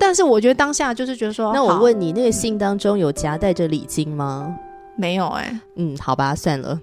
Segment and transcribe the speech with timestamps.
[0.00, 4.56] 但是我觉得当下就是觉得说，那我问你，那个信当中有夹带着礼金吗？
[4.96, 6.80] 没有哎、嗯，好吧，算了。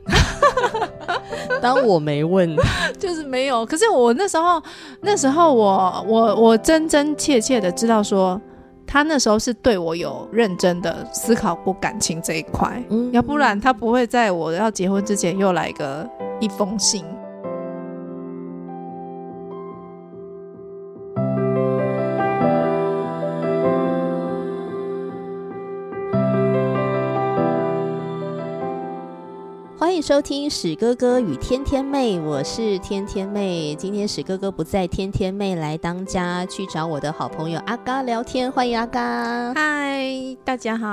[1.62, 2.56] 当我没问，
[3.00, 3.66] 就是没有。
[3.66, 4.62] 可是我那时候，
[5.02, 8.40] 那时候我我我真真切切的知道说，
[8.86, 16.08] 他那时候是对我有认真的思考过感情这一块，嗯要不然他不会在我要结婚之前又来个
[16.40, 17.04] 一封信。
[30.08, 33.76] 收听史哥哥与天天妹，我是天天妹。
[33.76, 38.50] 今天史哥哥不在，天天妹来当家，去找我的好朋友阿嘎聊天。
[38.50, 39.54] 欢迎阿嘎。
[39.54, 40.08] 嗨，
[40.46, 40.88] 大家好。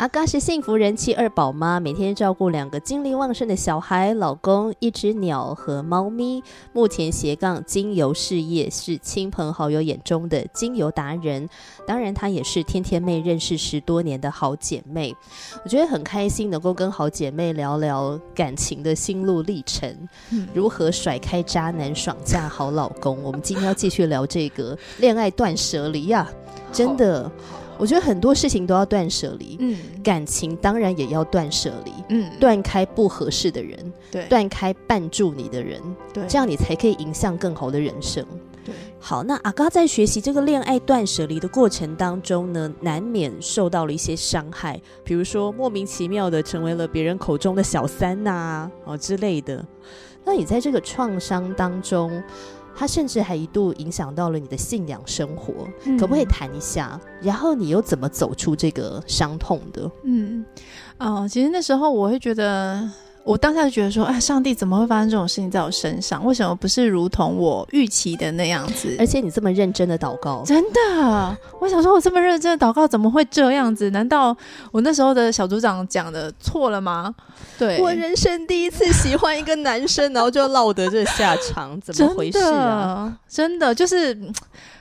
[0.00, 6.42] 阿嘎是幸福人妻二宝妈，每天照顾两个精力旺盛的小孩、老公、一只鸟和猫咪。
[6.72, 11.48] 目前斜杠精油事业是亲朋好友眼中的精油达人，
[11.86, 15.14] 当然她也是天天妹认识十多年的好姐妹。
[15.64, 23.22] 我觉得很开心能够跟好姐妹聊聊感情的心路历程，嗯如何甩开渣男，爽嫁好老公。
[23.22, 26.28] 我们今天要继续聊这个恋爱断舍离呀、
[26.72, 27.30] 真的。
[27.78, 35.80] 我觉得很多事情都要断舍离，嗯感情当然也要断舍离，嗯，断开不合适的人，对断开绊住你的人，
[36.12, 38.24] 对，这样你才可以迎向更好的人生。
[38.64, 49.64] 对好，那阿嘎在学习这个恋爱断舍离的过程当中呢，难免受到了一些伤害，比如说莫名其妙的成为了别人口中的小三呐、哦之类的。
[50.24, 52.22] 那你在这个创伤当中，
[52.76, 55.52] 他甚至还一度影响到了你的信仰生活，
[55.84, 57.00] 嗯可不可以谈一下？
[57.20, 59.90] 然后你又怎么走出这个伤痛的？
[60.04, 60.44] 嗯，
[60.98, 62.88] 哦、其实那时候我会觉得，
[63.24, 66.24] 我当下就觉得说，哎，上帝怎么会发生这种事情在我身上？
[66.24, 68.96] 为什么不是如同我预期的那样子？
[68.98, 73.90] 而且你这么认真的祷告，真的，我想说，我这么认真的祷告，怎么会这样子？
[73.90, 74.36] 难道
[74.72, 77.14] 我那时候的小组长讲的错了吗？
[77.58, 83.16] 对，我人生第一次喜欢一个男生，然后就落得这下场， 怎么回事啊？
[83.28, 84.32] 真的，就是嗯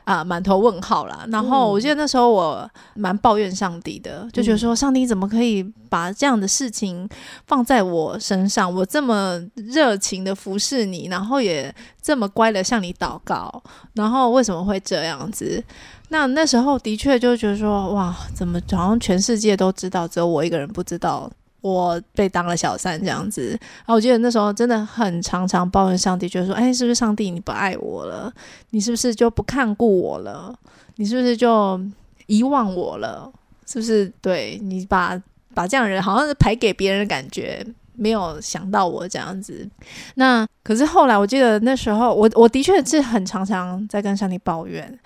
[0.04, 1.26] 啊，满头问号啦。
[1.32, 7.08] 然后嗯我记得那时候我蛮抱怨上帝的，就觉得说，上帝怎么可以把这样的事情
[7.46, 8.74] 放在我身身上？
[8.74, 13.62] 我这么热情的服侍你，然后也这么乖的向你祷告，
[13.94, 15.62] 然后为什么会这样子？
[16.08, 21.30] 那那时候的确就觉得说，哇，怎么好像全世界都知道，只有我一个人不知道。
[21.59, 28.34] 我被当了小三这样子，然后我记得那时候真的很常常抱怨上帝，觉得说：“哎，是不是上帝你不爱我了？
[28.72, 30.58] 你是不是就不看顾我了？
[30.96, 31.80] 你是不是就
[32.25, 33.31] 遗忘我了？
[33.68, 35.22] 是不是对你把
[35.53, 37.64] 把这样的人好像是排给别人的感觉，
[38.02, 39.70] 没有想到我这样子？
[40.16, 45.00] 那可是后来我记得那时候，我我的确是很常常在跟上帝抱怨，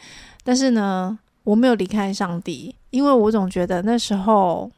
[0.44, 4.72] 但是呢，我没有离开上帝，因为我总觉得那时候。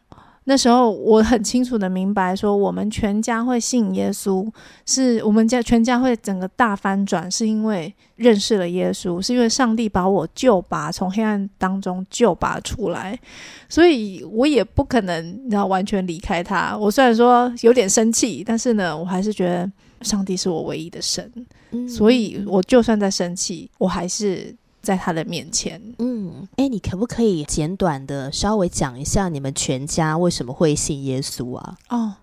[0.49, 4.49] 那时候我很清楚的明白，说我们全家会信耶稣，
[4.85, 13.19] 是我们家全家会整个大翻转，是因为认识了耶稣，是因为上帝把我救拔从黑暗当中救拔出来，
[13.67, 16.77] 所以我也不可能你知道完全离开他。
[16.77, 19.69] 我虽然说有点生气，但是呢，我还是觉得
[20.01, 21.29] 上帝是我唯一的神，
[21.71, 24.55] 嗯所以我就算在生气，我还是
[24.87, 25.81] 在他的面前。
[25.99, 31.77] 嗯，哎，你可不可以简短的稍微讲一下你们全家为什么会信耶稣啊？
[31.89, 32.13] 哦，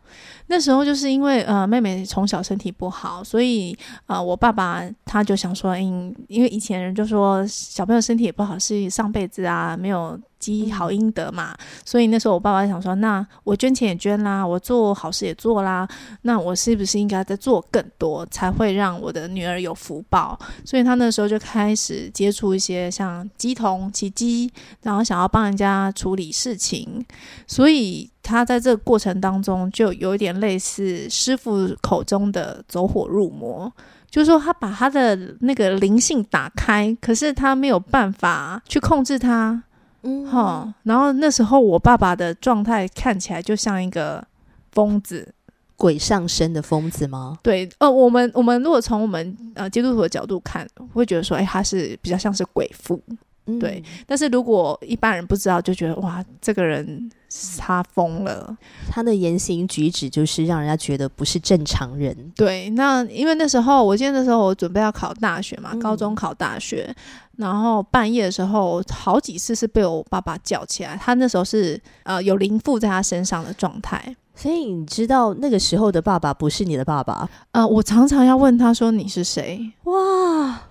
[0.46, 3.76] 那时候就是因为呃妹妹从小身体不好，所以
[4.06, 15.88] 呃我爸爸他就想说，嗯，因为以前人就说小朋友身体也不好是上辈子啊没有积好阴德嘛，所以那时候我爸爸想说，那我捐钱也捐啦，我做好事也做啦，
[16.22, 20.38] 那我是不是应该再做更多，才会让我的女儿有福报？
[20.64, 24.50] 所以他那时候就开始接触一些像鸡童、奇迹，
[24.82, 27.04] 然后想要帮人家处理事情，
[27.46, 33.72] 所以他在这个过程当中就有一点类似师傅口中的走火入魔，
[34.10, 39.62] 就是说他把他的那个灵性打开，可是他没有办法去控制它，
[40.04, 44.24] 嗯哈、然后那时候我爸爸的状态看起来就像一个
[44.72, 45.34] 疯子。
[45.76, 47.36] 鬼上身的疯子吗？
[47.42, 53.02] 对，呃，我们我们如果从我们呃基督徒的角度看，会觉得说，哎，他是比较像是鬼父。
[53.46, 57.10] 嗯对，但是如果一般人不知道，就觉得哇，这个人
[57.58, 58.56] 他疯了。
[58.90, 62.32] 他的言行举止就是让人家觉得不是正常人。
[62.36, 66.94] 对，那因为那时候我记得那时候我准备要考大学嘛，嗯高中考大学，
[67.36, 74.14] 然后半夜的时候好几次是被我爸爸叫起来，他那时候是呃有灵附在他身上的状态。
[74.36, 80.62] 所以你知道那个时候的爸爸不是你的爸爸呃，我常常要问他说你是谁，哇？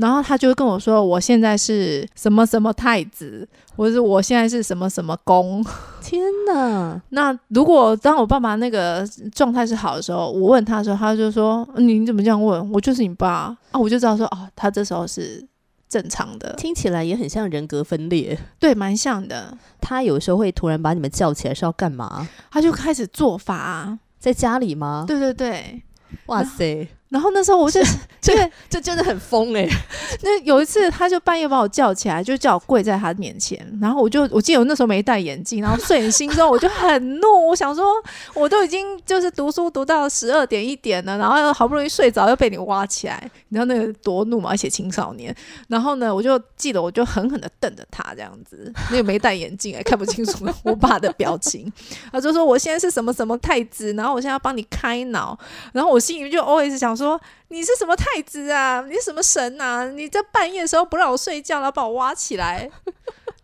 [0.00, 5.64] 然后他就会跟我说，我现在是什么什么太子，或者是我现在是什么什么公。
[6.02, 7.00] 天哪！
[7.10, 12.72] 那如果当我爸爸那个状态是好的时候，我问他的时候，他就说：“你怎么这样问？
[12.72, 15.46] 我就是你爸啊！”我就知道说，哦，他这时候是
[15.88, 18.38] 正常的，听起来也很像人格分裂。
[18.58, 19.56] 对，蛮像的。
[19.80, 22.26] 他有时候会突然把你们叫起来是要干嘛？
[22.50, 25.04] 他就开始做法，在家里吗？
[25.06, 25.82] 对对对，
[26.26, 26.88] 哇塞！
[27.10, 27.80] 然后那时候我就
[28.20, 28.32] 这
[28.70, 29.68] 这真的很疯哎！
[30.22, 37.84] 那有一次他就半夜把我叫起来，就叫我跪在他面前，然后我就我记得我那时候没戴眼镜，然后睡眼惺忪，我就很怒，我想说
[38.32, 44.50] 我都已经就是读书读到十二点一点了，然后好不容易睡着又被你挖起来，你知道那个多怒嘛？
[44.50, 45.34] 而且青少年，
[45.66, 51.72] 然后呢，我就记得我就狠狠的瞪着他这样子，那个没戴眼镜哎看不清楚我爸的表情，
[52.12, 55.36] 他就说我现在是什么什么太子，然后我现在要帮你开脑，
[55.72, 56.99] 然后我心里就 always 想。
[57.00, 58.84] 说你是什么太子啊？
[58.88, 59.86] 你是什么神啊？
[59.90, 62.70] 你在半夜的时候不让我睡觉，然后把我挖起来，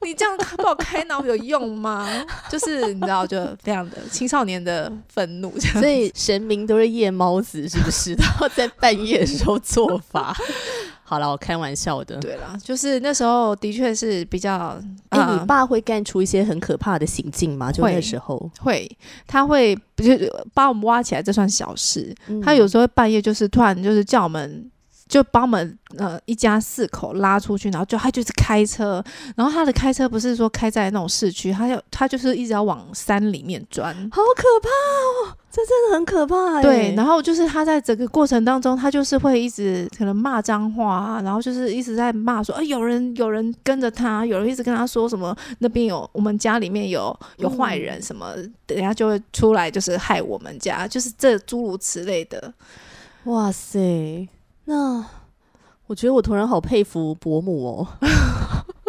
[0.03, 2.09] 你这样把我开脑有用吗？
[2.51, 8.15] 就是你知道，就非常的青少年的愤怒，所以神明都是夜猫子，是不是？
[8.21, 10.37] 然后在半夜的时候做法。
[11.07, 12.17] 好了，我开玩笑的。
[12.17, 14.77] 对啦，就是那时候的确是比较。
[15.11, 17.71] 哎，你爸会干出一些很可怕的行径吗？
[17.71, 18.91] 就那时候会，
[19.27, 20.11] 他会不就
[20.53, 22.13] 把我们挖起来，这算小事。
[22.43, 24.71] 他有时候半夜就是突然就是叫我们。
[25.09, 29.01] 就把我们呃一家四口拉出去，然后就他就是开车，
[29.37, 35.37] 然后他的开车不是说开在那种市区，他要他就是一直要往山里面钻，好可怕哦！
[35.97, 36.63] 很可怕。
[36.63, 48.35] 对，然后就是他在整个过程当中，他就是会一直可能骂脏话，然后就是一直在骂说，哎，有人有人跟着他，有人一直跟他说什么那边有我们家里面有有坏人什么，
[48.67, 52.53] 等下就会出来就是害我们家，就是这诸如此类的。
[53.25, 54.29] 哇塞！
[54.67, 55.05] 那
[55.87, 57.89] 我觉得我突然好佩服伯母哦，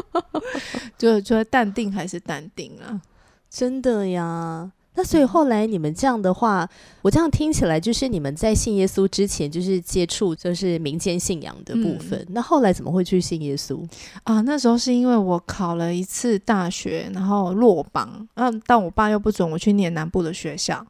[0.98, 3.02] 就就淡定还是淡定啊，
[3.50, 4.72] 真的呀。
[4.98, 6.68] 那所以后来你们这样的话，
[7.04, 12.26] 我这样听起来就是你们在信耶稣之前就是接触就是民间信仰的部分。
[12.32, 13.88] 那后来怎么会去信耶稣
[14.24, 14.42] 啊？
[14.42, 20.84] 那时候是因为我考了一次大学，然后落榜，嗯，但我爸又不准我去念南部的学校，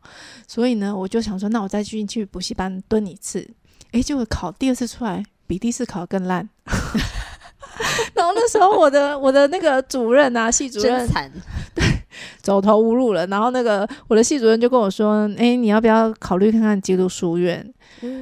[0.48, 3.46] 所以呢，我就想说，那我再去去补习班蹲一次。
[3.92, 6.48] 哎，就考第二次出来比第一次考更烂，
[8.16, 11.08] 然后那时候我的我的那个主任啊，系主任
[12.42, 13.26] 走投无路了。
[13.28, 17.74] 然后那个我的系主任就跟我说：“哎，你要不要考虑看看基督书院？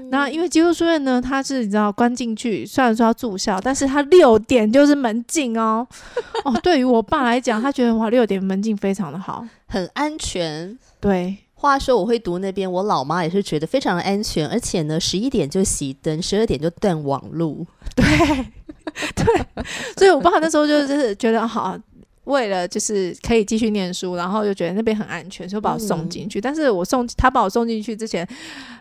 [0.09, 5.85] 那因为基督书院呢，它是你知道关进去，虽然说要住校，但是它六点就是门禁哦。
[6.45, 10.77] 哦，对于我爸来讲，他觉得哇，六点门禁非常的好，很安全。
[10.99, 17.65] 对。”话说我会读那边，我老妈也是觉得非常的安全，而且呢，十一点就熄灯，十二点就断网路。
[17.95, 18.05] 对，
[19.15, 19.63] 对，
[19.97, 21.75] 所以我爸那时候就是觉得好，
[22.25, 26.39] 为了就是可以继续念书，然后就觉得那边很安全，就把我送进去。
[26.39, 28.27] 但是我送他把我送进去之前，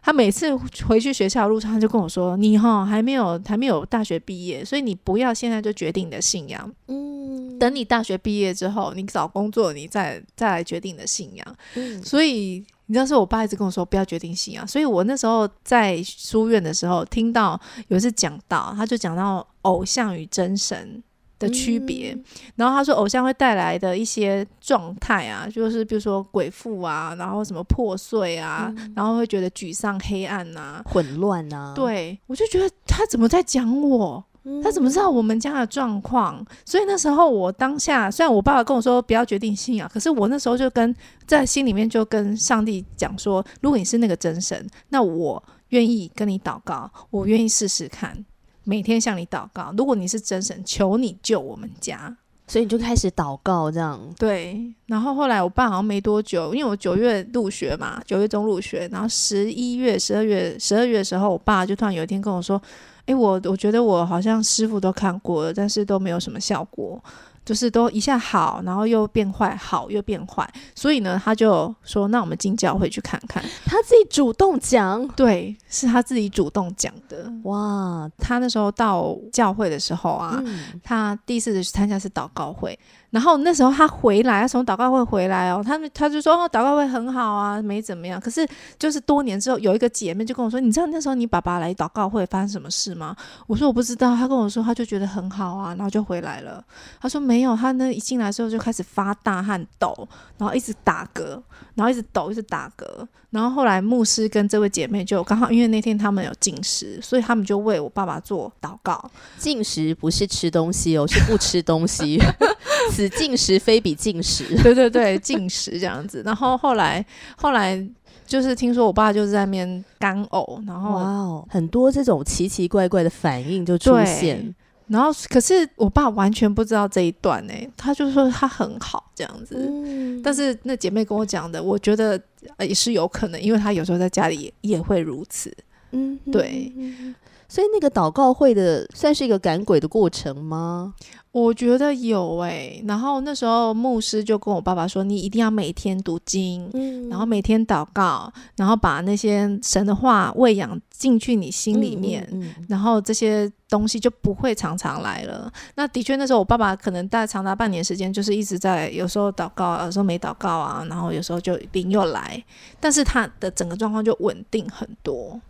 [0.03, 0.55] 他每次
[0.87, 6.71] 回去学校路上，他就跟我说：“你哈还没有还没有大学毕业，所以你不要现在就决定你的信仰。
[6.89, 11.57] 嗯，等你大学毕业之后，你找工作，你再再来决定你的信仰。
[11.75, 12.65] 嗯，所以。
[12.87, 17.59] 你知道是我爸一直跟我说不要决定信仰，所以我那时候在书院的时候听到
[17.89, 21.03] 有一次讲到，他就讲到偶像与真神
[21.39, 22.17] 的区别，
[22.57, 34.25] 然后他说偶像会带来的一些状态啊，就是比如说鬼父啊，然后什么破碎啊，然后会觉得沮丧、黑暗呐、混乱呐，对我就觉得他怎么在讲我。
[34.63, 36.45] 他怎么知道我们家的状况？
[36.67, 40.95] 所以那时候我当下，虽然我爸爸跟我说不要决定信仰，可是我那时候就跟
[41.27, 48.23] 在心里面就跟上帝讲说：如果你是那个真神，那我愿意跟你祷告，我愿意试试看，
[48.65, 49.73] 每天向你祷告。
[49.77, 52.17] 如果你是真神，求你救我们家。
[52.47, 54.61] 所以你就开始祷告，这样对。
[54.87, 62.61] 然后后来我爸好像没多久，因为我九月入学嘛，九月中入学，然后十一月、十二月、十二月的时候，我爸就突然有一天跟我说。
[63.07, 66.99] 哎，我我觉得我好像师傅都看过了，但是都没有什么效果，
[67.45, 73.45] 就是都一下好，然后又变坏，好又变坏，所以呢，他就说，那我们进教会去看看。
[73.67, 77.31] 他自己主动讲，对，是他自己主动讲的。
[77.45, 80.43] 哇，他那时候到教会的时候啊，
[80.83, 82.79] 他第一次去参加是祷告会。
[83.15, 88.21] 然后那时候他回来，他从祷告会回来哦，他们他就说哦，祷告会很好啊，没怎么样。
[88.21, 88.45] 可是
[88.77, 93.15] 就是多年之后，有一个姐妹就跟我说，你知道那时候你爸爸来祷告会发生什么事吗？
[93.47, 94.17] 我说我不知道。
[94.17, 96.65] 他跟我说他就觉得很好啊，然后就回来了。
[97.01, 99.93] 他说没没有，他那一进来之后就开始发大汗、抖，
[100.39, 101.41] 然后一直打嗝，
[101.75, 102.85] 然后一直抖，一直打嗝。
[103.31, 109.11] 然后后来牧师跟这位姐妹就刚好因为那天他们有进食，所以他们就为我爸爸做祷告。
[109.37, 112.21] 进食不是吃东西哦，是不吃东西。
[112.91, 114.45] 此进食非彼进食。
[114.63, 116.23] 对对对，进食这样子。
[116.25, 117.05] 然后后来
[117.37, 117.83] 后来
[118.27, 124.55] 就是听说我爸就是在那边干呕，然后哇哦，很多这种奇奇怪怪的反应就出现。
[124.87, 129.57] 然后可是我爸完全不知道这一段呢、他就说他很好这样子。
[129.59, 132.21] 嗯，但是那姐妹跟我讲的，我觉得
[132.57, 135.51] 呃也是有可能，因为他有时候在家里也也会如此。
[135.93, 137.15] 嗯，对嗯。
[137.47, 140.95] 嗯所以那个祷告会的算是一个赶鬼的过程吗？
[141.31, 152.27] 我觉得有诶、然后那时候牧师就跟我爸爸说，你一定要每天读经，嗯然后每天祷告，然后把那些神的话喂养进去你心里面。
[152.31, 155.53] 嗯嗯然后这些东西就不会常常来了。
[155.75, 162.43] 那的确，那时候我爸爸可能大概长达半年时间，就是一直在有时候祷告，有时候没祷告啊，然后有时候就灵又来，
[162.79, 165.41] 但是他的整个状况就稳定很多。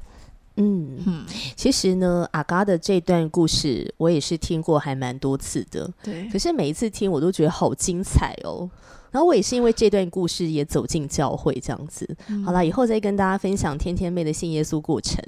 [0.56, 1.25] 嗯，嗯，
[1.56, 6.28] 其实呢，阿嘎的这段故事我也是听过还蛮多次的，对。
[6.28, 8.70] 可是每一次听我都觉得好精彩哦。
[9.11, 12.04] 然后我也是因为这段故事也走进教会这样子。
[12.44, 15.23] 好了，以后再跟大家分享天天妹的信耶稣过程。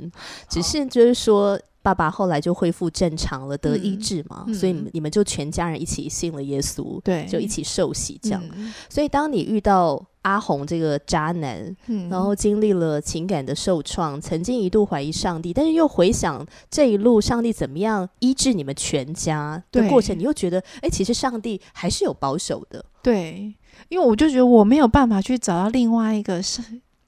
[0.49, 4.53] 只是就是说，爸爸后来就恢复正常了，得医治嘛，嗯。
[4.55, 8.43] 所以你们你们就全家人一起信了耶稣，对，就一起受洗这样。
[8.57, 8.75] 嗯。
[8.89, 22.85] 所以当你遇到阿红这个渣男，嗯然后经历了情感的受创，曾经一度怀疑上帝，但是又回想这一路上帝怎么样医治你们全家的过程，你又觉得，哎，其实上帝还是有保守的。
[23.03, 23.55] 对，
[23.89, 26.61] 因为我就觉得我没有办法去找到另外一个是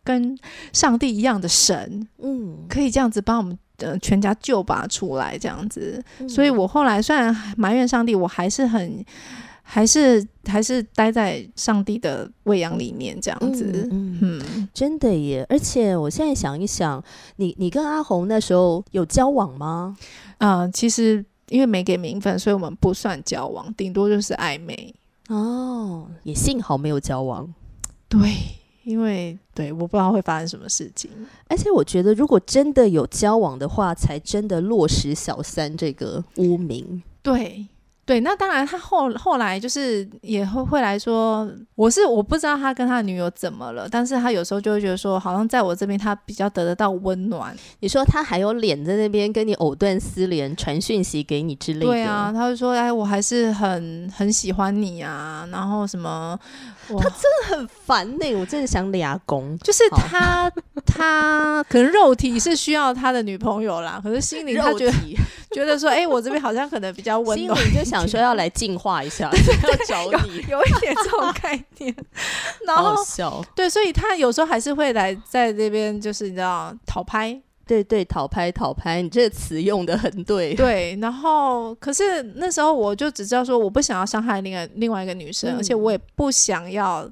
[0.04, 0.38] 跟
[0.72, 6.00] 上帝一样的神，嗯，可以这样子帮我们呃全家救拔出来这样子。
[6.20, 9.04] 嗯所以我后来虽然埋怨上帝，我还是很。
[9.70, 15.44] 还是还是待在上帝的喂养里面这样子，嗯嗯嗯真的耶！
[15.50, 17.04] 而且我现在想一想，
[17.36, 19.94] 你你跟阿红那时候有交往吗？
[20.38, 24.94] 啊、其实因为没给名分，所以我们不算交往，顶多就是暧昧。
[25.28, 27.52] 哦，也幸好没有交往。
[28.08, 28.18] 对，
[28.84, 31.10] 因为对我不知道会发生什么事情。
[31.46, 37.02] 而且我觉得，如果真的有交往的话，才真的落实小三这个污名。
[37.22, 37.66] 对
[38.08, 47.54] 对，那当然，他后后来就是也会会来说，我是我不知道他跟他女友怎么了，但是他有时候就会觉得说，好像在我这边他比较得得到温暖。
[47.80, 51.84] 你说他还有脸在那边跟你藕断丝连，传讯息给你之类的？
[51.84, 56.40] 对啊，，他就说，哎，我还是很很喜欢你啊，然后什么，
[56.90, 57.00] 我
[57.46, 59.56] 很烦呢、我真的想俩公。
[59.58, 60.50] 就是他
[60.86, 64.92] 他可能肉体是需要他的女朋友啦，可是心灵他觉得
[65.52, 69.30] 觉得说，哎，我这边好像可能比较温心暖，里就想说要来净化一下，
[69.62, 71.94] 要找你，有一点这种概念，
[72.66, 72.96] 然后。
[73.54, 80.54] 对，所以他有时候还是会来在这边，就是你知道讨拍，对对，讨拍讨拍，你这个词用的很对。
[80.54, 80.98] 对。
[81.00, 87.08] 然后，可是那时候我就只知道说，我不想要伤害另外另外一个女生，嗯而且我也不想要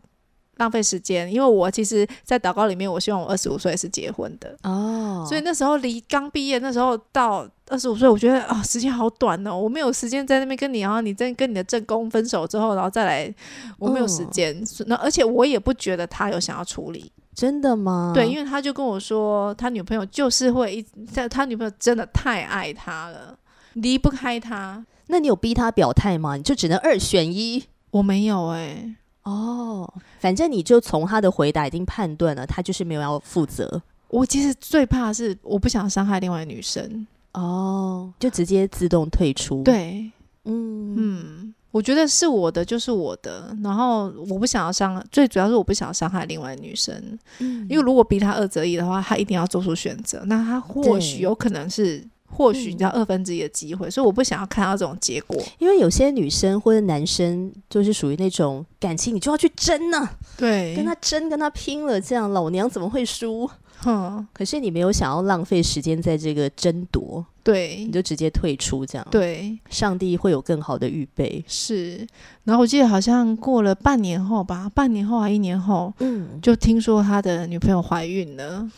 [0.57, 4.57] 浪费时间，因为我其实，在祷告里面，我希望我二十五岁是结婚的。
[4.63, 13.35] 哦，所以那时候离刚毕业，那时候到二十五岁，我觉得啊、时间好短哦，我没有时间在那边跟你，然后你再跟你的正宫分手之后，然后再来，
[13.79, 14.65] 我没有时嗯间。
[14.87, 18.13] 那、而且我也不觉得他有想要处理，真的吗？
[18.15, 23.39] 对，因为他就跟我说，他女朋友就是会一，他他女朋友真的太爱他了，
[23.75, 24.85] 离不开他。
[25.09, 26.37] 那你有逼他表态吗？
[26.37, 27.63] 你就只能二选一。
[27.91, 33.83] 我没有哎、哦，反正你就从他的回答已经判断了，他就是没有要负责。
[34.09, 37.07] 我其实最怕的是我不想伤害另外女生。
[37.35, 40.11] 哦，就直接自动退出。，对，
[40.45, 46.95] 嗯嗯，我觉得是我的就是我的，然后我不想要伤，最主要是我不想要伤害另外女生，
[47.41, 52.03] 嗯因为如果逼他二择一的话，他一定要做出选择，那她或许有可能是。
[52.29, 55.41] 或许嗯你知道二分之一的机会，所以我不想要看到这种结果。
[55.59, 63.49] 因为有些女生或者男生就是属于那种感情，你就要去争呐、对，跟他争，跟他拼了，这样老娘怎么会输？
[63.87, 71.43] 哼，可是你没有想要浪费时间在这个争夺，对你就直接退出，这样。，对，上帝会有更好的预备。
[71.47, 72.07] 是，
[72.45, 78.69] 然后我记得好像过了半年后吧，半年后还一年后，嗯，就听说他的女朋友怀孕了。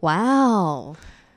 [0.00, 0.94] 哇哦，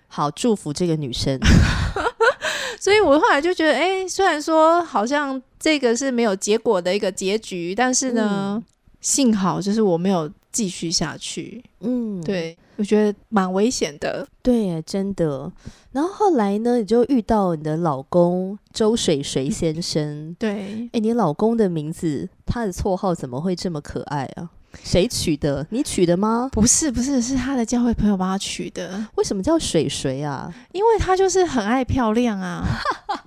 [0.07, 1.39] 好，祝福这个女生。
[2.79, 8.63] 所以我后来就觉得，哎、虽然说好像这个是没有结果的一个结局，但是呢，
[9.01, 11.63] 幸好就是我没有继续下去。
[11.79, 12.21] 嗯，。
[12.23, 14.27] 对，我觉得蛮危险的。
[14.41, 15.51] 对，真的。
[15.91, 20.35] 然后后来呢，你就遇到你的老公周水水先生。
[20.39, 24.49] 对，哎，你老公的名字，他的绰号怎么会这么可爱啊？
[24.83, 25.65] 谁取的？
[25.71, 26.49] 你取的吗？
[26.51, 29.03] 不是，不是，是他的教会朋友帮他取的。
[29.15, 30.53] 为什么叫水水啊？
[30.71, 32.63] 因为他就是很爱漂亮啊。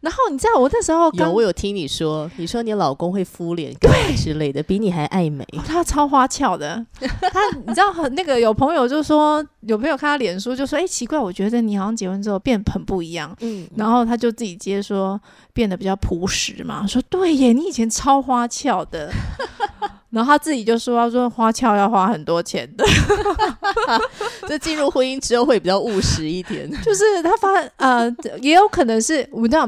[0.00, 5.46] 然后你知道我那时候有我有听你说，你说你老公会敷脸对之类的，比你还爱美。
[5.66, 13.34] 他超花俏的， 他你知道很那个有朋友就说有朋友看他脸书就说哎奇怪，我觉得你好像结婚之后变很不一样。
[13.40, 15.20] 嗯，然后他就自己接说
[15.52, 19.12] 变得比较朴实嘛，说对耶，你以前超花俏的。
[20.12, 22.84] 然后他自己就说：“他说花俏要花很多钱的，
[24.46, 26.70] 这进入婚姻之后会比较务实一点。
[26.82, 29.66] 就是他发呃， 也有可能是我们知道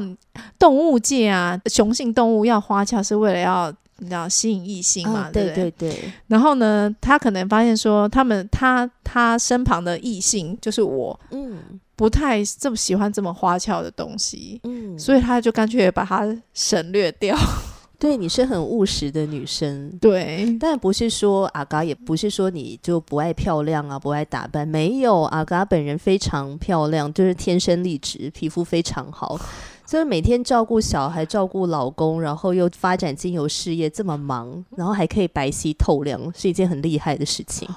[0.59, 5.97] 动物界啊，雄性动物要花俏是为了要你知道吸引异性嘛，对对对。
[6.27, 11.57] 然后呢，他可能发现说，他们他他身旁的异性就是我，嗯，
[11.95, 16.23] 不太这么喜欢这么花俏的东西，嗯，所以他就干脆把它
[16.53, 17.35] 省略掉。”
[17.97, 29.39] 对，你是很务实的女生，对，但不是说阿嘎，也不是说你就不爱漂亮啊，不爱打扮，没有，阿嘎本人非常漂亮，就是天生丽质，皮肤非常好。
[29.85, 37.67] 所以每天照顾小孩、照顾老公，然后又发展精油事业，这么忙，然后还可以白皙透亮，是一件很厉害的事情。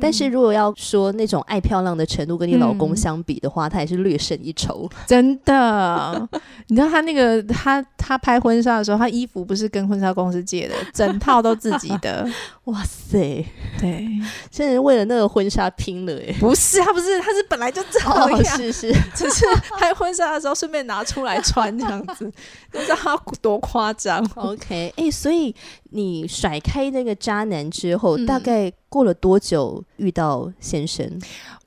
[0.00, 4.88] 但是如果要说那种爱漂亮的程度跟你老公相比的话，他也是略胜一筹。
[5.06, 6.28] 真的，
[6.68, 12.28] 你知道他那个他他拍婚纱的时候，他衣服不是跟婚纱公司借的，整套都自己的。
[12.66, 13.46] 哇塞，
[13.78, 14.08] 对，
[14.50, 19.46] 现在为了那个婚纱拼了哎，不是他不是他是本来就这样，是是，只是
[19.78, 22.24] 拍婚纱的时候顺便拿出来穿这样子，
[22.74, 24.20] 你知道他多夸张。
[24.34, 25.54] OK，哎，所以
[25.90, 31.08] 你甩开那个渣男之后，大概过了多久遇到先生？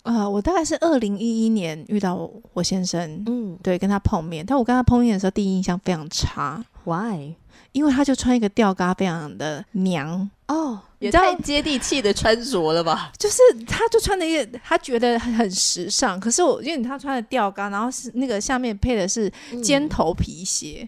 [0.04, 6.62] 呃，我大概是二零一一年遇到我先生，嗯，对，跟他碰面，但我跟他碰面的时候，第一印象非常差。
[6.84, 7.36] Why？
[7.72, 10.82] 因为他就穿一个吊嘎，非常的娘哦。
[11.00, 13.12] 也太接地气的穿着了吧？
[13.18, 16.20] 就是他，就穿的一个，他觉得很时尚。
[16.20, 19.32] 可是我，因为他穿的吊杆，然后是那个下面配的是
[19.64, 20.88] 尖头皮鞋，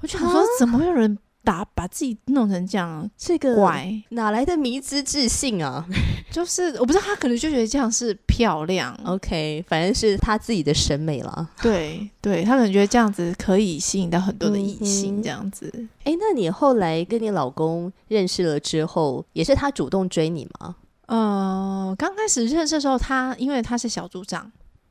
[0.00, 1.18] 我就想说，怎么会有人？
[1.46, 5.86] 打把自己弄成这样，这个怪哪来的迷之自信啊？
[6.32, 8.92] 就是我不知道他可能就觉得这样是漂亮。
[9.04, 11.48] OK，反正是他自己的审美了。
[11.62, 15.72] 对，对他可能觉得这样子可以吸引到很多的异性，这样子。
[16.02, 20.74] 哎，那你后来跟你老公认识了之后，也是他主动追你吗？
[21.06, 24.50] 呃，刚开始认识的时候，他因为他是小组长。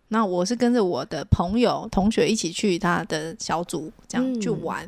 [0.09, 4.87] 那我是跟着我的朋友、同学一起去他的小组这样去玩，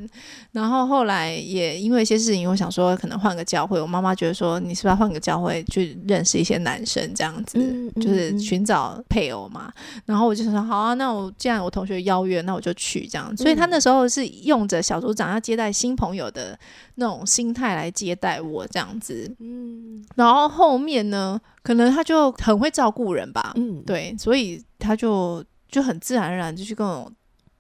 [0.52, 3.82] 然后后来也因为一些事情，我想说可能换个教会。
[3.82, 7.60] 我妈妈觉得说，你是不是要换个教会去认识一些男生这样子，
[7.96, 9.74] 就是寻找配偶嘛。
[10.06, 13.36] 然后我就说好啊，那我既然我同学邀约，那我就去这样。
[13.36, 16.58] 所以他那时候是用着小组长要接待新朋友的
[16.96, 19.36] 那种心态来接待我这样子。
[19.40, 21.42] 嗯，然后后面呢？
[21.68, 27.12] 可能他就很会照顾人吧，嗯，对，所以他就就很自然而然就去跟我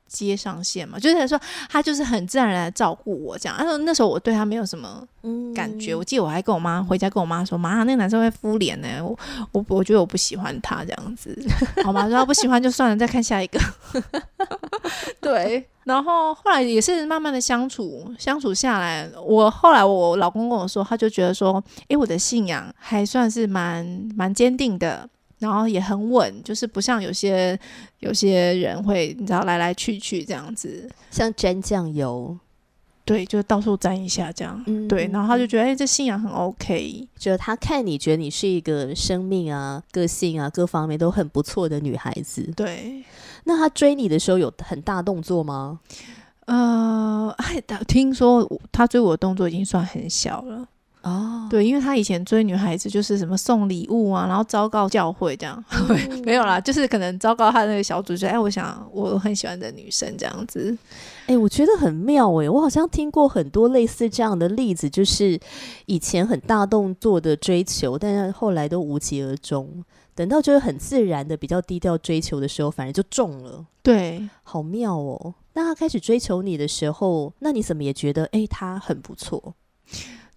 [0.08, 1.40] 接上线嘛，就是说
[1.70, 3.58] 他就是很自然而然照顾我这样。
[3.58, 5.06] 他说那时候我对他没有什么
[5.54, 9.18] 感觉，我记得我还跟我妈回家跟我妈说，妈，那个男生会敷脸呢，我
[9.52, 11.38] 我我觉得我不喜欢他这样子。
[11.84, 12.08] 好吗？
[12.08, 13.60] 说他不喜欢就算了，再看下一个。
[15.22, 15.68] 对。
[15.84, 27.60] 然后后来也是慢慢的相处，相处下来，我后来我老公跟我说，他就觉得说，诶，我的信仰还算是蛮蛮坚定的，然后也很稳，就是不像有些
[28.00, 32.38] 有些人会你知道来来去去这样子，像沾酱油，
[33.06, 43.04] 对，就到处沾一下这样，对，然后他就觉得，哎，这信仰很 OK，就他看你觉得你是一个生命啊、个性啊各方面都很不错的女孩子，对。
[43.46, 45.80] 那他追你的时候有很大动作吗？
[46.48, 50.68] 呃，哎，听说他追我的动作已经算很小了
[51.08, 51.48] 哦。
[51.50, 55.64] 对，因为他以前追女孩子就是什么送礼物啊，然后昭告教会这样，
[56.26, 60.78] 没有啦，就是可能昭告他那个小组，就哎，我想我很喜欢的女生这样子。
[61.28, 65.40] 哎，我觉得很妙哎，我好像听过很多类似这样的例子，就是
[65.86, 69.84] 以前很大动作的追求，但是后来都无疾而终。
[70.16, 73.64] 等到就是很自然的、比较低调追求的时候，反而就中了。
[73.84, 75.36] 对，好妙哦。
[75.54, 79.54] 那他开始追求你的时候，那你怎么也觉得，哎，他很不错？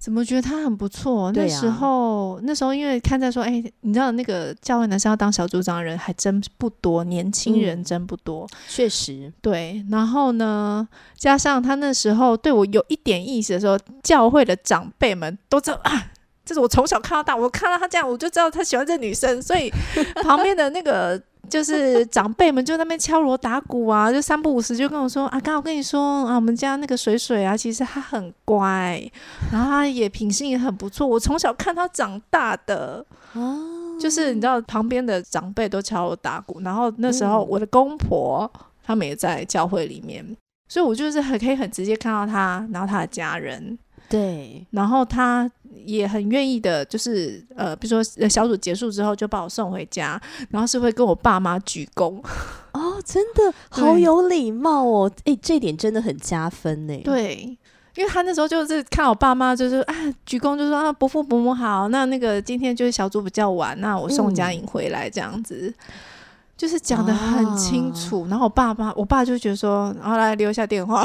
[0.00, 1.30] 怎么觉得他很不错？
[1.32, 8.48] 那时候，那时候因为看在说，哎，你知道那个教会男生要当小组长的人还真不多，年轻人真不多。
[8.66, 9.84] 确实，对。
[9.90, 16.12] 然后呢，加上他那时候对我有一点意思的时候，教会的长辈们都知道啊。
[16.42, 19.70] 就是我从小看到大，我看到他这样，我就知道他喜欢这女生，所以
[20.24, 29.02] 旁边的那个就是长辈们就在那边敲锣打鼓啊， 就三不五时就跟我说啊，刚好跟你说啊，我们家那个水水啊，其实他很乖，
[29.52, 33.04] 然后他也品性也很不错，我从小看他长大的。
[33.32, 38.50] 哦，就是你知道旁边的长辈都敲锣打鼓，然后那时候嗯我的公婆
[38.82, 40.24] 他们也在教会里面，
[40.68, 43.78] 所以我就是很可以很直接看到他，然后他的家人，
[44.10, 45.50] 对，然后他
[45.86, 50.20] 也很愿意的，就是呃，比如说呃小组结束之后就把我送回家，
[50.50, 52.22] 然后是会跟我爸妈鞠躬，
[52.74, 57.00] 哦，真的好有礼貌哦，哎，这点真的很加分呢。
[57.04, 57.56] 对。
[57.96, 59.94] 因为他那时候就是看我爸妈，就是啊
[60.24, 65.74] 鞠躬，就说啊伯父伯母好，那那个今天就是小组比较晚，那我送佳颖回来这样子，
[66.60, 68.26] 就是讲的很清楚。
[68.28, 71.02] 然后我爸妈，我爸就觉得说，然后来留下电话，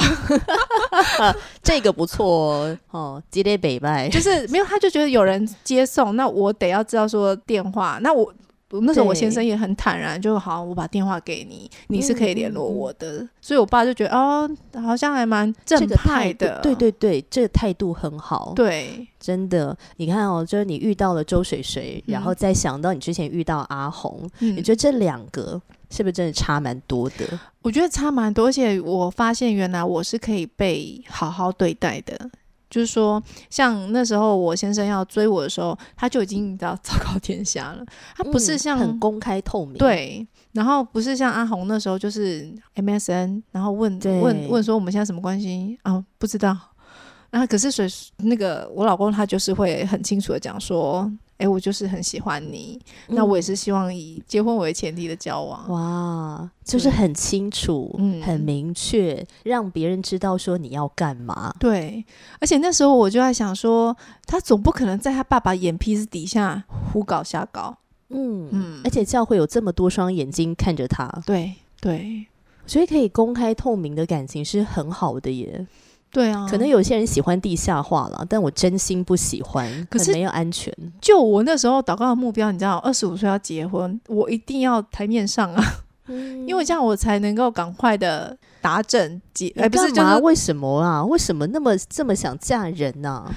[1.64, 8.34] 这个不错哦，哦，积累北拜，就是没有，他就觉得有人接送，那我得要知道说电话，那我。
[8.72, 14.50] 我那时候我先生也很坦然，就好，我把电话给你，你是可以联络我的，所以我爸就觉得哦，
[14.84, 19.78] 好像还蛮正派的，对对对，这个态度很好，对，真的。
[19.98, 27.40] 你看哦，就是你遇到了周水水，然后嗯再想到你之前遇到阿红，嗯你觉得这两个是不是真的差蛮多的？
[27.62, 32.30] 我觉得差蛮多，而且我发现原来我是可以被好好对待的。
[32.70, 37.86] 就是说，像那时候我先生要追我的时候，他就已经你知道 昭告天下了。
[38.16, 46.04] 他不是嗯像、很公开透明，，对，然后不是像阿红那时候就是 MSN，然后问问问说我们现在什么关系啊？
[46.18, 46.58] 不知道。
[47.32, 47.86] 然后可是水
[48.18, 55.66] 那个我老公他就是会很清楚的讲说，哎，我就是很喜欢你，那我也是希望以结婚为前提的交往。
[55.68, 61.54] 嗯哇，就是很清楚，嗯很明确，让别人知道说你要干嘛。
[61.60, 62.06] 对，
[62.40, 63.96] 而且那时候我就在想说，
[64.26, 67.78] 他总不可能在他爸爸眼皮子底下胡搞瞎搞。
[68.10, 72.28] 嗯嗯而且教会有这么多双眼睛看着他，对对
[72.68, 75.68] 所以可以公开透明的感情是很好的耶。
[76.16, 80.74] 对啊，可能有些人喜欢地下化了，但我真心不喜欢，可是很没有安全。
[81.02, 85.62] 就我那时候祷告的目标，你知道，二十五岁要结婚，我一定要台面上啊，
[86.08, 91.04] 嗯因为这样我才能够赶快的打整结，你哎，不是，就是为什么啊？
[91.04, 93.30] 为什么那么这么想嫁人呢、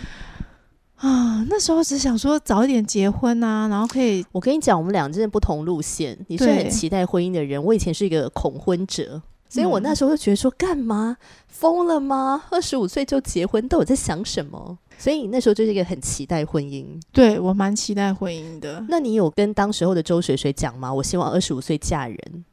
[0.99, 6.17] 啊，那时候只想说早一点结婚啊，然后可以，我跟你讲，我们俩真的不同路线。
[6.29, 12.45] 你是很期待婚姻的人，我以前是一个恐婚者，所以我嗯那时候就觉得说，干嘛疯了吗？
[12.51, 14.79] 二十五岁就结婚，到底在想什么？
[14.99, 16.85] 所以你那时候就是一个很期待婚姻。
[17.13, 18.85] 对我蛮期待婚姻的。
[18.89, 20.93] 那你有跟当时候的周水水讲吗？
[20.93, 22.45] 我希望二十五岁嫁人。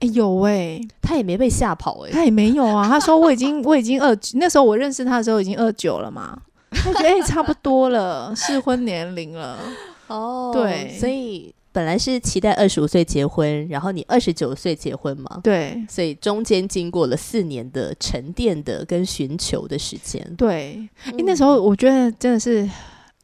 [0.00, 6.36] 哎，有哎、他也没被吓跑哎、他也没有啊，他说我已经 我已经二，那时候我认识他的时候已经二九了嘛，
[6.72, 9.58] 他觉得哎、差不多了，适婚年龄了。
[10.08, 20.22] 哦对所以本来是期待二十五岁结婚，然后你二十九岁结婚嘛，对所以中间经过了四年的沉淀的跟寻求的时间。
[20.36, 22.68] 对，因为、那时候我觉得真的是。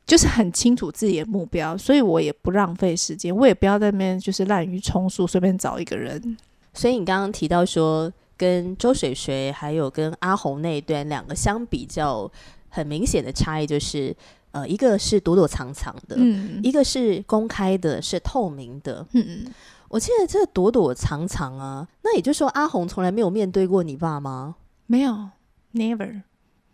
[0.08, 6.34] 就是很清楚自己的目标，所以我也不浪费时间，我也不要在那边就是滥竽充数，随便找一个人。
[6.72, 12.32] 所以你刚刚提到说，跟周水水还有跟阿红那一段两个相比较，
[12.70, 14.16] 很明显的差异就是，
[14.58, 19.06] 呃，一个是躲躲藏藏的，嗯一个是公开的，是透明的。
[19.12, 19.52] 嗯嗯，
[19.88, 24.56] 我记得这躲躲藏藏啊，那也就是说阿红从来没有面对过你爸吗？
[24.86, 25.28] 没有
[25.74, 26.22] ，never。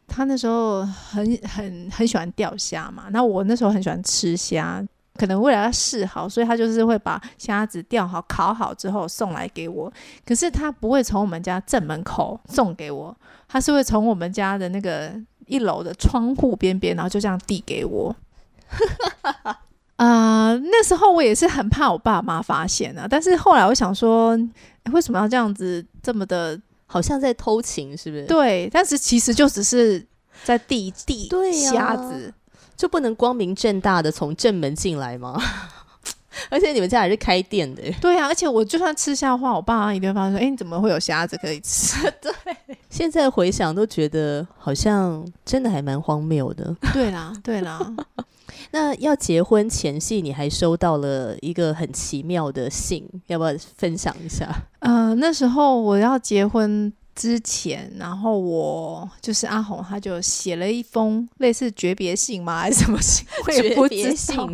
[0.06, 4.84] 他那时候很很很喜欢钓虾嘛，那我那时候很喜欢吃虾，
[5.16, 9.92] 可能为了要示好，所以他就是会把虾子钓好、烤好之后送来给我。
[10.24, 13.16] 可是他不会从我们家正门口送给我，
[13.48, 15.14] 他是会从我们家的那个
[15.46, 18.14] 一楼的窗户边边，然后就这样递给我。
[19.96, 24.30] 啊、 那时候我也是很怕我爸妈发现啊，但是后来我想说，
[24.84, 30.04] 诶为什么要这样子这么的好像在偷情，是不是？，对，但是其实就只是
[30.42, 32.32] 在递递对呀虾子，
[32.76, 35.40] 就不能光明正大的从正门进来吗？
[36.50, 42.02] 而且你们家还是开店的，对啊，而且我就算吃虾的话，我爸妈一定会发现说，哎，你怎么会有虾子可以吃？
[42.20, 42.32] 对
[42.90, 46.74] 现在回想都觉得好像真的还蛮荒谬的。
[46.92, 47.92] 对啦， 对啦，
[48.70, 54.48] 那要结婚前夕，你还收到了一个很奇妙的信，要不要分享一下？
[54.80, 63.26] 呃，那时候我要结婚之前，然后我就是阿红，他就写了一封类似诀别信吗，还是什么信？
[63.46, 64.48] 我也不知信道，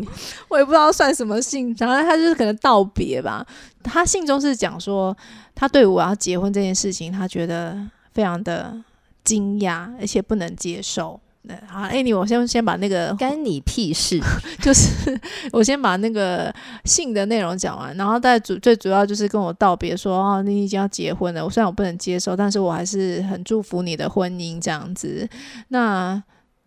[0.49, 3.45] 我也不知道算什么信，然后他就是可能道别吧。
[3.83, 5.15] 他信中是讲说，
[5.55, 7.77] 他对我要结婚这件事情，他觉得
[8.13, 8.79] 非常的
[9.23, 11.19] 惊讶，而且不能接受。
[11.43, 14.19] 那好，Annie，我先先把那个干你屁事？
[14.61, 15.19] 就是
[15.51, 16.53] 我先把那个
[16.85, 21.43] 信的内容讲完，然后再主最主要就是跟我道别说哦，你已经要结婚了。
[21.43, 25.27] 我虽然我不能接受，但是我还是很祝福你的婚姻这样子。
[25.69, 26.21] 那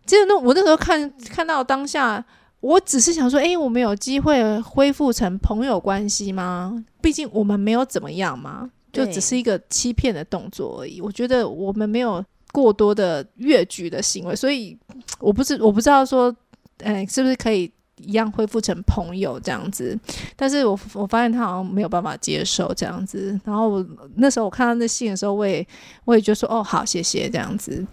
[0.05, 2.23] 其实那我那时候看看到当下，
[2.59, 6.83] 我只是想说，诶，我们有机会恢复成朋友关系吗？
[7.01, 10.99] 毕竟我们没有怎么样嘛，就只是一个欺骗的动作而已。
[10.99, 12.23] 我觉得我们没有
[12.55, 14.77] 过多的越矩的行为，所以
[15.19, 16.33] 我不知我不知道说，
[16.77, 19.99] 哎、是不是可以一样恢复成朋友这样子？
[20.37, 23.37] 但是我我发现他好像没有办法接受这样子。
[23.43, 25.67] 然后我那时候我看到那信的时候，我也
[26.05, 27.85] 我也就说哦，好，谢谢这样子。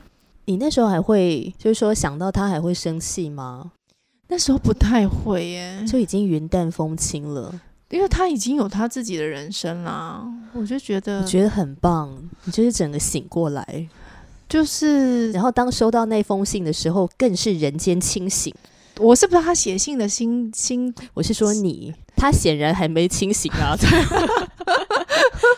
[0.45, 3.73] 你那时候还会就是说想到他还会生气吗？
[4.29, 10.25] 那时候不太会耶，就已经云淡风轻了，因为他已经有他自己的人生啦。
[10.55, 12.11] 我就觉得我，觉得很棒。
[12.45, 13.89] 你就是整个醒过来，
[14.53, 18.55] 就是然后当收到那封信的时候，更是人间清醒。
[18.99, 23.75] 我是不知道他写信的心心我是说你，他显然还没清醒啊，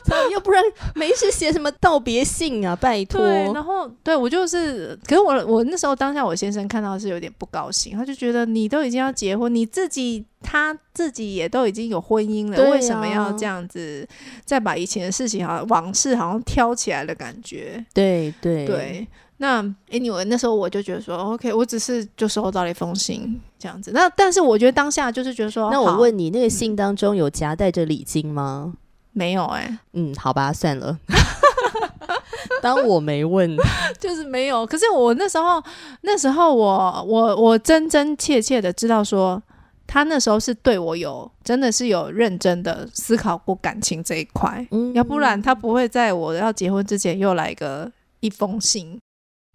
[0.06, 3.20] 他又不然没事写什么道别信啊，拜托。
[3.20, 14.08] 对，然后对我就是，可是我我那时候当下我先生看到是有点不高兴，他就觉得你都已经要结婚，你自己他自己也都已经有婚姻了，啊为什么要这样子
[14.46, 17.84] 再把以前的事情好像往事好像挑起来的感觉？
[17.92, 19.06] 对对对，
[19.38, 28.74] 那 anyway 那时候我就觉得说，OK，我只是就收到了一封信这样子，那但是我觉得当下就是觉得说，那我问你，那个信当中有夹带着礼金吗？
[29.12, 30.98] 没有哎、嗯，好吧，算了。
[32.60, 33.56] 当我没问，
[33.98, 34.66] 就是没有。
[34.66, 35.62] 可是我那时候，
[36.02, 39.42] 那时候我我我真真切切的知道说，
[39.86, 48.98] 他那时候是对我有真的是有认真的思考过感情这一块，嗯要不然他不会在我要结婚之前又来个一封信。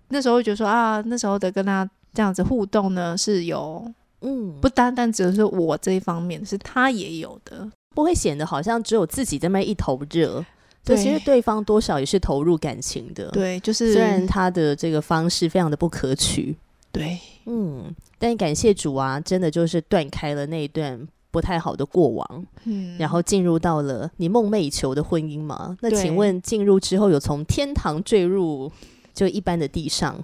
[0.09, 3.83] 那时候就觉得说啊，那时候的跟他这样子互动呢，是有
[4.21, 7.69] 嗯不单单只是我这一方面，是他也有的。
[7.95, 10.45] 不会显得好像只有自己在那一头热。
[10.85, 16.55] 对，其实对方多少也是投入感情的。，对，就是虽然他的这个方式非常的不可取，
[16.91, 25.77] 对嗯，但感谢主啊，真的就是断开了那一段不太好的过往，嗯，然后进入到了你梦寐以求的婚姻嘛。
[25.81, 28.71] 那请问进入之后有从天堂坠入
[29.19, 30.15] 就一般的地上？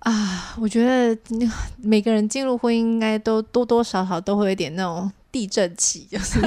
[0.00, 6.40] 啊，我觉得那每个人进入婚姻，应该都多多少少都会有点那种地震期，就是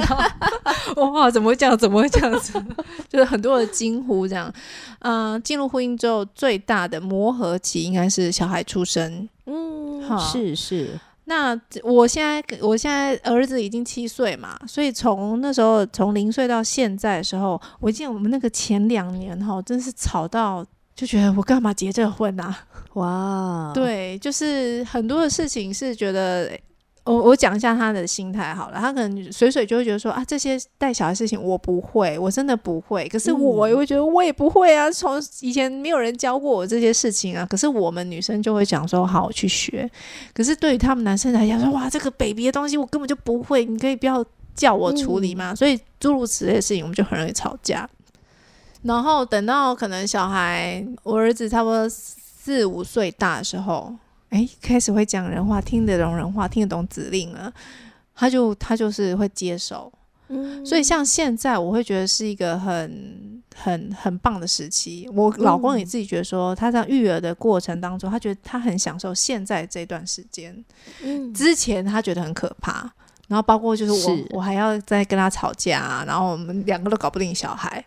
[1.00, 1.74] 哇，怎么会这样？
[1.78, 2.52] 怎么会这样子？
[3.08, 4.52] 就是很多的惊呼这样。
[4.98, 9.26] 嗯、进入婚姻之后，最大的磨合期应该是小孩出生。
[9.46, 20.64] 嗯好是是，那我现在，我现在儿子已经七岁嘛，所以从那时候从零岁到现在的时候，我记得我们那个前两年哈，真是吵到
[21.00, 22.54] 就觉得我干嘛结这个婚啊？
[22.92, 26.52] 哇，，对，就是很多的事情是觉得，
[27.04, 28.78] 我我讲一下他的心态好了。
[28.78, 33.08] 他可能水水就会觉得说啊，这些带小孩事情我不会，我真的不会。
[33.08, 37.46] 可是我嗯也会觉得我也不会啊，从以前没有人教过我这些事情啊。
[37.46, 39.90] 可是我们女生就会讲说，好，我去学。
[40.34, 44.22] 可是对于他们男生来讲说，哇，这个 baby 的东西我根本就不会，你可以不要
[44.54, 45.54] 叫我处理吗？
[45.54, 47.88] 所以诸如此类的事情，我们就很容易吵架。
[48.82, 53.94] 然后等到可能小孩，我儿子差不多四五岁大的时候，
[54.30, 57.52] 哎，开始会讲人话，听得懂人话，听得懂指令了，
[58.14, 59.92] 他就他就是会接受。
[60.32, 65.10] 嗯所以像现在，我会觉得是一个很很很棒的时期。
[65.12, 70.64] 我老公也自己觉得说，他在育儿的过程当中，他觉得他很享受现在这段时间。
[71.02, 72.88] 嗯之前他觉得很可怕，
[73.26, 77.84] 然后包括就是我是我还要再跟他吵架、啊，然后我们两个都搞不定小孩，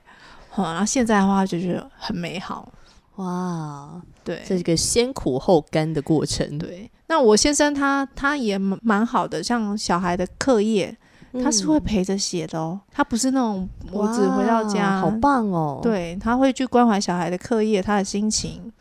[0.58, 2.72] 嗯，然后现在的话就觉得很美好。
[3.18, 6.58] 哇，对，这是个先苦后甘的过程。
[6.58, 10.98] 对，那我先生他他也蛮蛮好的，像小孩的课业，
[11.44, 18.72] 他是会嗯陪着写的哦，他不是那种我只回到家，好棒哦。，对，他会去关怀小孩的课业，他的心情。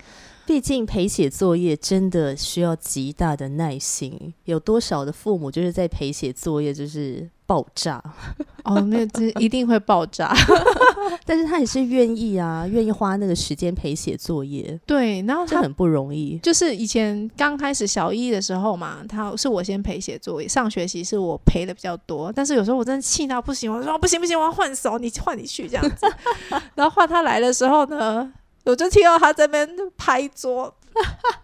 [0.46, 4.34] 毕竟陪写作业真的需要极大的耐心。
[4.44, 8.02] 有多少的父母就是在陪写作业就是爆炸，
[8.64, 10.34] 哦，没有，这一定会爆炸。
[11.24, 16.38] 但是他也是愿意啊，愿意花那个时间陪写作业，对，然后他很不容易。
[16.38, 26.06] 就是以前刚开始小一的时候嘛，他是我先陪写作业，上学期是我陪的比较多，但是有时候我真的气到不行，我说不行不行，我要换手，你换你去这样子。
[26.74, 28.32] 然后换他来的时候呢，
[28.64, 30.72] 我就听到他这边拍桌，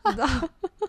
[0.05, 0.29] 你知道，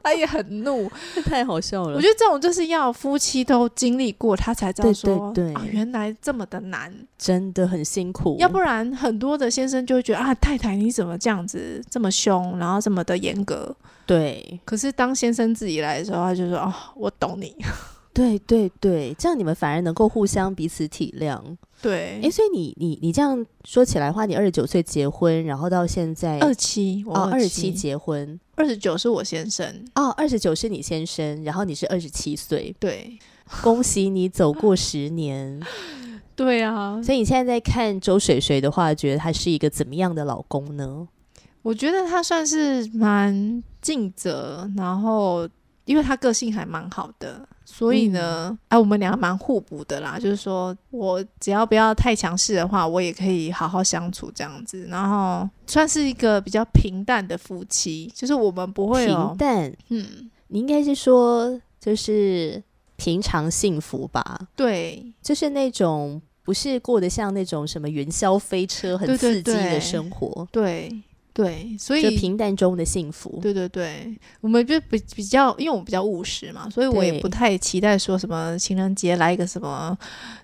[0.03, 0.89] 他也很怒。
[1.25, 1.95] 太好笑了。
[1.95, 6.93] 我觉得这种就是要夫妻都经历过，他才知道对说，对对啊，原来这么的难。
[7.17, 13.75] 真的很辛苦，要不然很多的先生就会觉得啊，太太你怎么这样子这么凶，然后这么的严格。
[14.05, 17.55] 对可是当先生自己来的时候，他就说哦，我懂你。
[18.13, 21.41] 对对对，这样你们反而能够互相彼此体谅。
[21.81, 29.85] 对，哎，所以你你你这样说起来的话，你二十九岁结婚，然后到现在二七，我哦二十七七，结婚二十九是我先生。
[29.95, 33.17] 哦，二十九是你先生，然后你是二十七岁，对，
[33.61, 35.61] 恭喜你走过十年。
[36.35, 41.07] 对啊，所以你现在在看周水水的话，觉得他是一个怎么样的老公呢？
[41.61, 45.47] 我觉得他算是蛮尽责，然后
[45.83, 50.17] 因为他个性还蛮好的，所以呢，哎、我们俩蛮互补的啦。
[50.19, 54.85] 就是说我只要不要太强势的话，我也可以好好相处这样子。
[54.89, 62.61] 然后算是一个比较平淡的夫妻，就是我们不会平，淡，嗯，你应该是说就是
[62.97, 71.01] 平常幸福吧，对，就是那种不是过得像那种什么云霄飞车很刺激的生活，对，对，
[71.77, 73.39] 所就以平淡中的幸福。
[73.41, 79.97] 对对对，我们就比比较，因为我比较务实嘛，所以我也不太期待说什么情人节来一个什么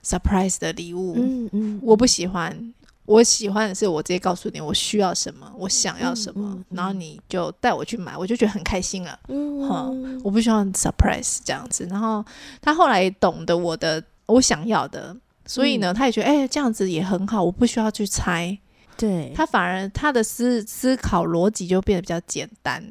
[0.04, 2.74] surprise 的礼物，嗯嗯，我不喜欢。
[3.08, 9.20] 我喜欢的是我直接告诉你我需要什么，我想要什么，然后你就带我去买，我就觉得很开心了。
[9.28, 11.86] 嗯我不希望 surprise 这样子。
[11.88, 12.26] 然后
[12.60, 18.58] 他后来懂得我的我想要的，所以呢，嗯他也觉得哎、这样子也很好，我不需要去猜。
[18.98, 22.84] 对，他反而他的思思考逻辑就变得比较简单。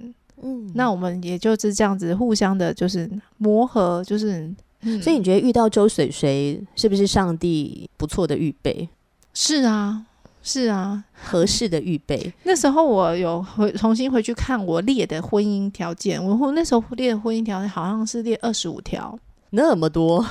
[0.43, 8.87] 嗯那我们也就是这样子互相的，就是磨合，就是，嗯所以你觉得遇到周水水是不是上帝不错的预备，
[9.33, 10.05] 是啊，
[10.43, 11.05] 是啊。
[11.27, 12.31] 合适的预备？
[12.43, 19.19] 那时候我有回重新回去看我列的婚姻条件，我那时候列的婚姻条件好像是列二十五条，
[19.51, 20.23] 那么多，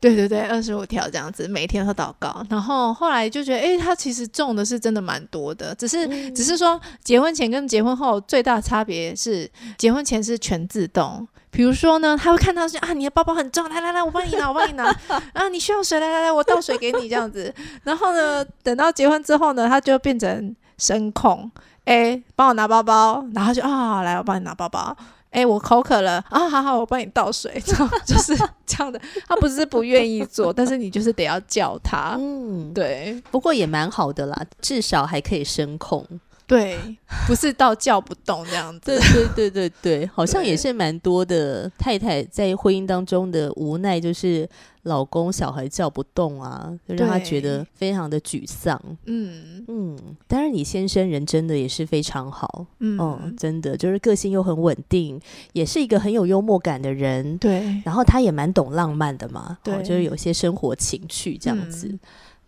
[0.00, 2.44] 对对对，二十五条这样子，每天都祷告。
[2.50, 11.26] 然后后来就觉得，哎，他其实中的是真的蛮多的，只是、嗯只是说结婚前跟结婚后最大差别是，结婚前是全自动。
[11.50, 14.84] 比如说呢，他会看到说啊，你的包包很重，来来来，我帮你拿，我帮你拿。
[15.32, 17.54] 啊，你需要水，来来来，我倒水给你这样子。
[17.82, 21.50] 然后呢，等到结婚之后呢，他就变成声控，
[21.86, 24.94] 哎，帮我拿包包，然后就啊，来，我帮你拿包包。
[25.36, 28.98] 哎，我口渴了啊，好好，我帮你倒水， 这样就是这样的。
[29.28, 32.16] 他不是不愿意做，但是你就是得要叫他。
[32.18, 36.06] 嗯，对不过也蛮好的啦，至少还可以声控。
[36.46, 36.78] 对，
[37.26, 38.80] 不是到叫不动这样子。
[38.84, 38.98] 对
[39.34, 44.48] 对对对对，好像也是蛮多的太太在婚姻当中的无奈，就是
[44.82, 48.80] 老公小孩叫不动啊，就让她觉得非常的沮丧。
[49.06, 55.20] 嗯嗯，当然你先生人真的也是非常好，嗯嗯，真的就是个性又很稳定，
[55.52, 57.36] 也是一个很有幽默感的人。
[57.38, 62.00] 对然后他也蛮懂浪漫的嘛，对哦就是有些生活情趣这样子，嗯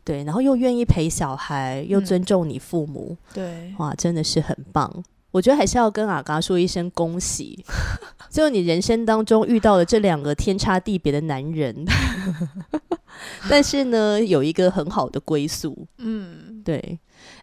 [0.09, 2.05] 对，然后又愿意陪小孩，又嗯。
[2.07, 3.75] 尊重你父母，对。
[3.77, 4.91] 哇，真的是很棒。
[5.31, 7.63] 我觉得还是要跟阿嘎说一声恭喜，
[8.33, 11.85] 就你人生当中遇到了这两个天差地别的男人，
[13.51, 15.87] 但是呢，有一个很好的归宿。
[15.99, 16.63] 嗯。
[16.65, 16.99] 对，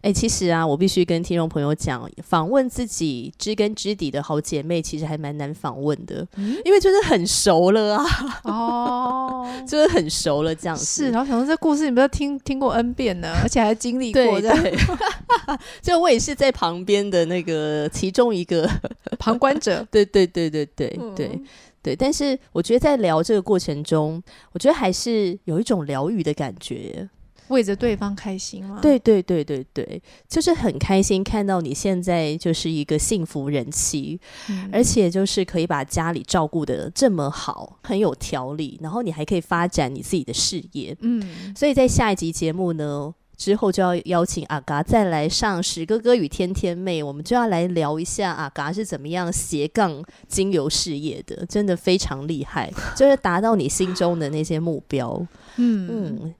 [0.06, 8.06] 哎、其实啊，我必须跟听众朋友讲，访问自己知根知底的好姐妹，其实还蛮难访问的，嗯因为就是很熟了啊，
[8.44, 9.50] 哦。
[9.66, 10.84] 就是很熟了这样子。
[10.84, 14.78] 是，然后想说这故事你不是听听过 N 遍呢，而且还经历过对这样，
[15.82, 18.68] 就我也是在旁边的那个其中一个，
[19.18, 19.84] 旁观者。
[19.90, 21.30] 对对对对对对。
[21.32, 21.44] 嗯
[21.82, 27.08] 对，但是我觉得在聊这个过程中，我觉得还是有一种疗愈的感觉。
[27.48, 40.96] 为着对方开心吗？，对对对对对，就是很开心看到你现在就是一个幸福人妻，嗯而且就是可以把家里照顾的这么好，很有条理，然后你还可以发展你自己的事业。
[41.00, 43.14] 嗯，所以在下一集节目呢。
[43.36, 55.14] 之后就要邀请阿嘎再来上史哥哥与天天妹，我们就要来聊一下阿嘎是怎么样斜杠精油事业的，真的非常厉害，就是达到你心中的那些目标。
[55.56, 56.34] 嗯嗯，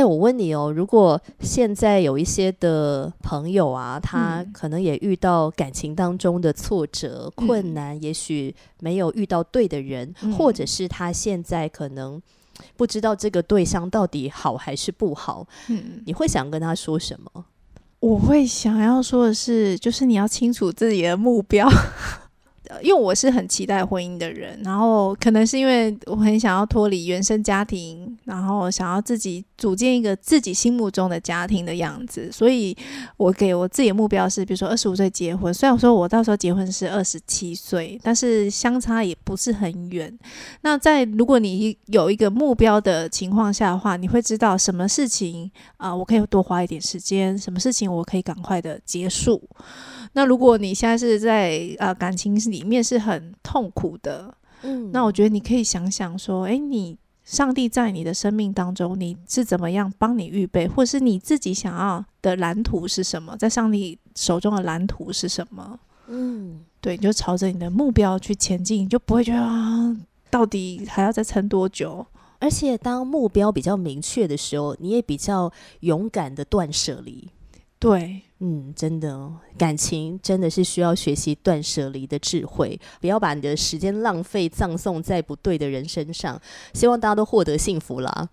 [0.00, 12.18] 哎、我问你哦，如果现在有一些的朋友啊，他嗯可能也遇到感情当中的挫折、困嗯难，也许没有遇到对的人，嗯或者是他现在可能
[12.78, 17.44] 不知道这个对象到底好还是不好，嗯，你会想跟他说什么？
[18.00, 21.68] 我会想要说的是，就是你要清楚自己的目标。
[21.68, 32.32] 呃 因为我是很期待婚姻的人，然后可能是因为我很想要脱离原生家庭，然后想要自己组建一个自己心目中的家庭的样子。
[32.32, 32.76] 所以
[33.16, 35.52] 我给我自己的目标是，比如说二十五岁结婚。
[35.52, 40.18] 虽然说我到时候结婚是二十七岁，但是相差也不是很远。
[40.62, 49.42] 那在如果你有一个目标的情况下的话，你会知道什么事情啊，我可以多花一点时间；什么事情我可以赶快的结束。
[50.14, 56.96] 那如果你现在是在呃感情里面是很痛苦的，嗯，那我觉得你可以想想说，诶，你
[57.30, 63.36] 上帝在你的生命当中，你是怎么样帮你预备，或是你自己想要的蓝图是什么？
[63.36, 65.78] 在上帝手中的蓝图是什么？
[66.08, 69.96] 嗯，对，你就朝着你的目标去前进，你就不会觉得啊，
[70.28, 72.04] 到底还要再撑多久？
[72.40, 77.28] 而且当目标比较明确的时候，你也比较勇敢的断舍离。
[77.80, 78.22] 对。
[78.42, 86.40] 嗯，真的，感情真的是需要学习断舍离的智慧，不要把你的时间浪费葬送在不对的人身上。
[86.72, 88.28] 希望大家都获得幸福啦！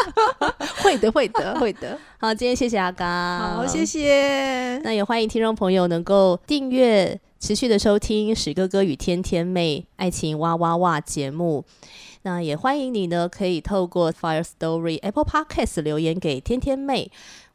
[0.82, 1.98] 会的，会的，会的。
[2.18, 4.78] 好，今天谢谢阿刚，好，谢谢。
[4.78, 11.62] 那也欢迎听众朋友能够订阅、持续的收听史哥哥与天天妹爱情哇哇哇节目。
[12.22, 17.10] 那也欢迎你呢，可以透过 Fire Story Apple Podcast 留言给天天妹。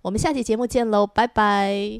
[0.05, 1.99] 我们下期节目见喽，拜拜。